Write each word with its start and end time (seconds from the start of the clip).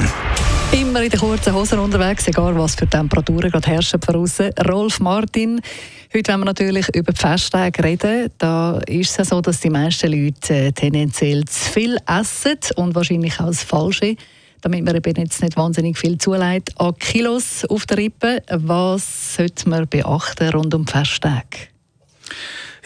Immer 0.72 1.02
in 1.02 1.10
den 1.10 1.20
kurzen 1.20 1.52
Hosen 1.52 1.78
unterwegs, 1.78 2.26
egal 2.26 2.58
was 2.58 2.76
für 2.76 2.86
Temperaturen 2.86 3.50
gerade 3.50 3.68
herrschen 3.68 4.00
draussen. 4.00 4.52
Rolf 4.66 5.00
Martin, 5.00 5.60
heute 6.14 6.32
wollen 6.32 6.40
wir 6.40 6.46
natürlich 6.46 6.88
über 6.96 7.12
die 7.12 7.20
Festtage 7.20 7.84
reden. 7.84 8.30
Da 8.38 8.78
ist 8.86 9.10
es 9.10 9.18
ja 9.18 9.26
so, 9.26 9.42
dass 9.42 9.60
die 9.60 9.68
meisten 9.68 10.10
Leute 10.10 10.54
äh, 10.54 10.72
tendenziell 10.72 11.44
zu 11.44 11.72
viel 11.72 11.98
essen 12.06 12.56
und 12.76 12.94
wahrscheinlich 12.94 13.38
auch 13.38 13.48
das 13.48 13.62
Falsche 13.62 14.16
damit 14.66 14.84
man 14.84 14.96
eben 14.96 15.14
jetzt 15.14 15.40
nicht 15.42 15.56
wahnsinnig 15.56 15.96
viel 15.96 16.18
zuleitet 16.18 16.74
an 16.80 16.98
Kilos 16.98 17.64
auf 17.66 17.86
der 17.86 17.98
Rippe. 17.98 18.42
Was 18.50 19.36
sollte 19.36 19.68
man 19.68 19.86
beachten 19.86 20.48
rund 20.48 20.74
um 20.74 20.84
die 20.84 20.90
Festtage? 20.90 21.68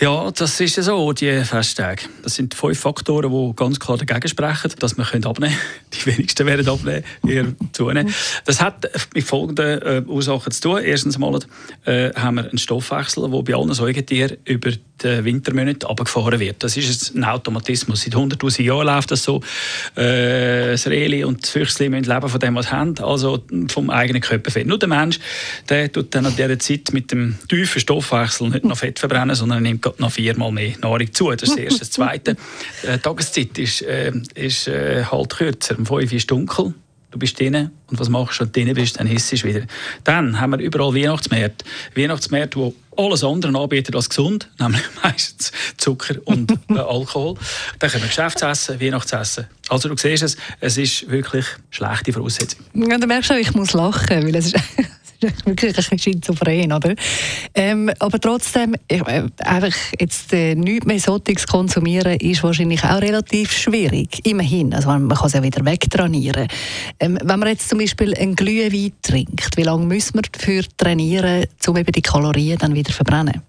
Ja, 0.01 0.31
das 0.31 0.59
ist 0.61 0.77
so, 0.77 1.13
die 1.13 1.45
Festtage. 1.45 2.05
Das 2.23 2.35
sind 2.35 2.55
fünf 2.55 2.81
Faktoren, 2.81 3.31
die 3.31 3.55
ganz 3.55 3.79
klar 3.79 3.99
dagegen 3.99 4.29
sprechen, 4.29 4.73
dass 4.79 4.97
wir 4.97 5.05
abnehmen 5.05 5.35
können. 5.35 5.55
Die 5.93 6.07
wenigsten 6.07 6.47
werden 6.47 6.67
abnehmen, 6.67 7.05
eher 7.27 7.45
zunehmen. 7.73 8.15
Das 8.47 8.63
hat 8.63 8.89
mit 9.15 9.25
folgenden 9.25 9.83
äh, 9.83 10.03
Ursachen 10.07 10.53
zu 10.53 10.61
tun. 10.63 10.81
Erstens 10.83 11.19
mal 11.19 11.39
äh, 11.85 12.15
haben 12.15 12.37
wir 12.37 12.49
einen 12.49 12.57
Stoffwechsel, 12.57 13.31
der 13.31 13.43
bei 13.43 13.55
allen 13.55 13.75
Säugetieren 13.75 14.39
über 14.47 14.71
die 14.71 15.25
Wintermonate 15.25 15.89
abgefahren 15.89 16.41
wird. 16.41 16.63
Das 16.63 16.79
ist 16.79 17.15
ein 17.15 17.25
Automatismus. 17.25 18.03
Seit 18.03 18.15
100'000 18.15 18.63
Jahren 18.63 18.87
läuft 18.87 19.11
das 19.11 19.23
so. 19.23 19.43
Äh, 19.97 20.73
das 20.73 20.87
Reli 20.87 21.25
und 21.25 21.43
das 21.43 21.51
Füchsli 21.51 21.91
müssen 21.91 22.11
leben 22.11 22.29
von 22.29 22.41
dem, 22.41 22.55
was 22.55 22.67
sie 22.67 22.73
haben, 22.73 22.99
also 23.01 23.43
vom 23.69 23.91
eigenen 23.91 24.23
Körperfett. 24.23 24.67
Nur 24.67 24.79
der 24.79 24.89
Mensch, 24.89 25.19
der 25.69 25.93
tut 25.93 26.15
dann 26.15 26.25
an 26.25 26.37
dieser 26.37 26.59
Zeit 26.59 26.93
mit 26.93 27.13
dem 27.13 27.39
tiefen 27.49 27.81
Stoffwechsel 27.81 28.49
nicht 28.49 28.65
noch 28.65 28.79
Fett 28.79 28.99
verbrennen, 28.99 29.37
sondern 29.37 29.63
nimmt 29.63 29.90
noch 29.99 30.13
viermal 30.13 30.53
mehr 30.53 30.73
Nahrung 30.81 31.13
zu. 31.13 31.31
Das 31.31 31.43
ist 31.43 31.51
das 31.51 31.57
Erste. 31.57 31.79
Das 31.81 31.91
Zweite, 31.91 32.37
die 32.83 32.87
äh, 32.87 32.99
Tageszeit 32.99 33.59
ist, 33.59 33.83
äh, 33.83 34.13
ist 34.35 34.69
äh, 34.69 35.05
halt 35.05 35.37
kürzer. 35.37 35.79
Um 35.79 35.87
5 35.87 35.91
Uhr 36.11 36.17
ist 36.17 36.31
dunkel 36.31 36.75
du 37.11 37.19
bist 37.19 37.39
drinnen 37.39 37.71
und 37.89 37.99
was 37.99 38.09
machst 38.09 38.41
du, 38.41 38.45
wenn 38.45 38.53
du 38.53 38.61
drinnen 38.61 38.75
bist, 38.75 38.99
dann 38.99 39.07
isst 39.07 39.33
du 39.33 39.43
wieder. 39.43 39.63
Dann 40.05 40.41
haben 40.41 40.53
wir 40.53 40.59
überall 40.59 40.95
Weihnachtsmärkte. 40.95 41.65
Weihnachtsmärkte, 41.95 42.59
wo 42.59 42.75
alles 42.97 43.25
andere 43.25 43.57
anbieten 43.59 43.95
als 43.95 44.09
gesund, 44.09 44.49
nämlich 44.59 44.83
meistens 45.03 45.53
Zucker 45.77 46.17
und 46.25 46.53
äh, 46.53 46.79
Alkohol. 46.79 47.37
Dann 47.79 47.91
können 47.91 48.05
wir 48.05 48.09
Geschäftsessen, 48.09 48.81
Weihnachtsessen. 48.81 49.47
Also 49.69 49.89
du 49.89 49.97
siehst 49.97 50.23
es, 50.23 50.37
es 50.61 50.77
ist 50.77 51.11
wirklich 51.11 51.47
schlechte 51.71 52.13
Voraussetzung. 52.13 52.65
Ja, 52.75 52.99
du 52.99 53.07
merkst 53.07 53.29
schon, 53.29 53.39
ich 53.39 53.55
muss 53.55 53.73
lachen, 53.73 54.27
weil 54.27 54.35
es 54.35 54.47
ist 54.47 54.57
wirklich 55.45 55.71
ein 55.71 55.77
bisschen 55.77 55.99
schizophren, 55.99 56.73
oder? 56.73 56.95
Ähm, 57.55 57.91
aber 57.99 58.21
trotzdem, 58.21 58.77
ich, 58.89 59.01
äh, 59.07 59.25
einfach 59.39 59.77
jetzt 59.99 60.33
äh, 60.33 60.55
nichts 60.55 60.87
mehr 60.87 61.01
Sotiges 61.01 61.47
konsumieren 61.47 62.17
ist 62.19 62.43
wahrscheinlich 62.43 62.83
auch 62.85 63.01
relativ 63.01 63.53
schwierig. 63.53 64.21
Immerhin, 64.25 64.75
also 64.75 64.89
man 64.89 65.09
kann 65.09 65.27
es 65.27 65.33
ja 65.33 65.43
wieder 65.43 65.65
wegtrainieren. 65.65 66.49
Ähm, 66.99 67.19
wenn 67.23 67.39
man 67.39 67.49
jetzt 67.49 67.69
zum 67.69 67.79
Beispiel 67.79 68.15
einen 68.15 68.37
Glühwein 68.37 68.93
trinkt, 69.03 69.57
wie 69.57 69.63
lange 69.63 69.87
müssen 69.87 70.15
wir 70.15 70.23
dafür 70.23 70.65
trainieren, 70.77 71.47
um 71.67 71.77
eben 71.77 71.93
die 71.93 72.03
Kalorien 72.03 72.59
dann 72.59 72.75
wieder 72.75 72.91
zu 72.91 72.97
verbrennen? 72.97 73.43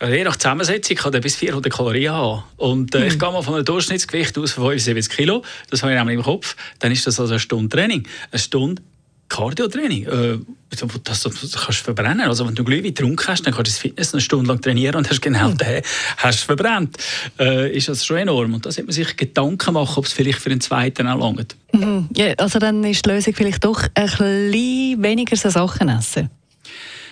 Je 0.00 0.24
nach 0.24 0.36
Zusammensetzung 0.36 0.96
kann 0.96 1.14
er 1.14 1.20
bis 1.20 1.36
400 1.36 1.72
Kalorien 1.72 2.12
haben. 2.12 2.42
Und 2.58 2.94
äh, 2.94 3.00
mhm. 3.00 3.06
ich 3.06 3.18
gehe 3.18 3.32
mal 3.32 3.42
von 3.42 3.54
einem 3.54 3.64
Durchschnittsgewicht 3.64 4.36
aus 4.36 4.52
von 4.52 4.64
75 4.64 5.08
Kilo. 5.16 5.42
Das 5.70 5.82
habe 5.82 5.92
ich 5.92 5.98
nämlich 5.98 6.18
im 6.18 6.22
Kopf. 6.22 6.54
Dann 6.80 6.92
ist 6.92 7.06
das 7.06 7.18
also 7.18 7.32
eine 7.32 7.40
Stunde 7.40 7.74
Training. 7.74 8.06
Eine 8.30 8.38
Stunde 8.38 8.82
Cardio-Training, 9.28 10.06
äh, 10.06 10.38
das, 10.70 11.22
das, 11.22 11.22
kannst 11.22 11.80
du 11.80 11.84
verbrennen. 11.84 12.22
Also 12.22 12.46
wenn 12.46 12.54
du 12.54 12.64
Glühwein 12.64 12.94
getrunken 12.94 13.26
hast, 13.26 13.46
dann 13.46 13.54
kannst 13.54 13.70
du 13.70 13.72
das 13.72 13.78
Fitness 13.78 14.14
eine 14.14 14.20
Stunde 14.20 14.48
lang 14.48 14.60
trainieren 14.60 14.96
und 14.96 15.10
hast 15.10 15.20
genau 15.20 15.50
mhm. 15.50 15.58
den 15.58 15.82
hast 16.18 16.44
verbrannt. 16.44 16.96
Äh, 17.38 17.76
ist 17.76 17.88
das 17.88 18.04
schon 18.04 18.18
enorm. 18.18 18.54
Und 18.54 18.66
da 18.66 18.70
sollte 18.70 18.86
man 18.86 18.92
sich 18.92 19.16
Gedanken 19.16 19.74
machen, 19.74 19.98
ob 19.98 20.04
es 20.04 20.12
vielleicht 20.12 20.38
für 20.38 20.48
den 20.48 20.60
zweiten 20.60 21.06
auch 21.06 21.18
langt. 21.18 21.56
Mhm. 21.72 22.08
Ja, 22.14 22.32
also 22.38 22.58
dann 22.58 22.84
ist 22.84 23.04
die 23.04 23.10
Lösung 23.10 23.34
vielleicht 23.34 23.64
doch 23.64 23.82
ein 23.94 24.06
bisschen 24.06 25.02
weniger 25.02 25.36
so 25.36 25.50
Sachen 25.50 25.88
essen. 25.88 26.30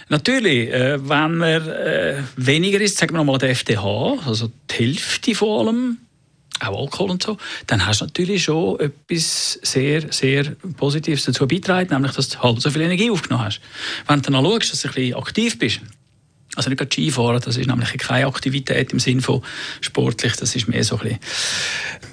Natürlich, 0.09 0.71
äh, 0.71 0.99
wenn 1.09 1.38
man 1.38 1.43
äh, 1.43 2.22
weniger 2.37 2.81
isst, 2.81 2.99
sagen 2.99 3.15
wir 3.15 3.19
nochmal 3.19 3.38
die 3.38 3.47
FDH, 3.47 4.19
also 4.27 4.50
die 4.71 4.75
Hälfte 4.75 5.34
von 5.34 5.69
allem, 5.69 5.99
auch 6.60 6.82
Alkohol 6.82 7.10
und 7.10 7.22
so, 7.22 7.37
dann 7.66 7.84
hast 7.87 8.00
du 8.00 8.04
natürlich 8.06 8.44
schon 8.44 8.78
etwas 8.81 9.59
sehr, 9.62 10.12
sehr 10.12 10.44
Positives 10.76 11.25
dazu 11.25 11.47
beitragen, 11.47 11.92
nämlich, 11.92 12.12
dass 12.12 12.28
du 12.28 12.38
halb 12.41 12.60
so 12.60 12.70
viel 12.70 12.82
Energie 12.82 13.10
aufgenommen 13.10 13.44
hast. 13.44 13.60
Wenn 14.06 14.22
du 14.22 14.31
dann 14.31 14.44
schaust, 14.44 14.72
dass 14.72 14.82
du 14.82 14.88
ein 14.88 14.94
bisschen 14.94 15.14
aktiv 15.16 15.59
bist, 15.59 15.81
also 16.56 16.70
nicht 16.70 16.78
gerade 16.78 16.93
Skifahren, 16.93 17.41
das 17.44 17.56
ist 17.56 17.66
nämlich 17.66 17.93
keine 17.98 18.26
Aktivität 18.26 18.93
im 18.93 19.00
Sinne 19.00 19.22
von 19.22 19.43
sportlich, 19.81 20.37
das 20.37 20.54
ist 20.54 20.69
mehr 20.69 20.84
so 20.84 20.97
ein 20.98 21.03
bisschen, 21.03 21.19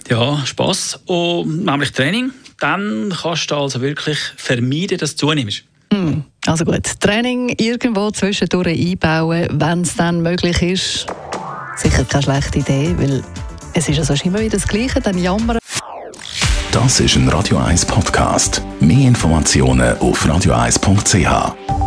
ja, 0.10 0.46
Spass. 0.46 1.00
Und 1.06 1.66
nämlich 1.66 1.92
Training, 1.92 2.32
dann 2.60 3.14
kannst 3.22 3.52
du 3.52 3.56
also 3.56 3.82
wirklich 3.82 4.18
vermeiden, 4.38 4.98
dass 4.98 5.16
du 5.16 5.28
zunimmst. 5.28 5.64
Hm, 5.94 6.24
also 6.46 6.66
gut, 6.66 7.00
Training 7.00 7.50
irgendwo 7.60 8.10
zwischendurch 8.12 8.68
einbauen, 8.68 9.48
wenn 9.52 9.82
es 9.82 9.96
dann 9.96 10.22
möglich 10.22 10.62
ist, 10.62 11.06
sicher 11.76 12.06
keine 12.06 12.24
schlechte 12.24 12.60
Idee, 12.60 12.96
weil 12.98 13.24
es 13.74 13.90
ist 13.90 14.00
also 14.00 14.14
immer 14.24 14.40
wieder 14.40 14.58
das 14.58 14.68
Gleiche, 14.68 15.00
dann 15.00 15.18
jammern. 15.18 15.58
Das 16.72 17.00
ist 17.00 17.16
ein 17.16 17.28
Radio 17.30 17.58
1 17.58 17.86
Podcast. 17.86 18.62
Mehr 18.80 19.08
Informationen 19.08 19.98
auf 20.00 20.26
radio1.ch. 20.26 21.81